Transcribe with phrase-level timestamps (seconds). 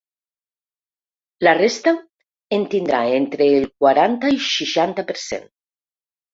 [1.47, 1.93] La resta,
[2.59, 5.49] en tindrà entre el quaranta i seixanta per cent.